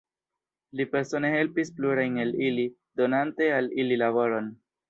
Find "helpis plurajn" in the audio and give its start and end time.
1.33-2.17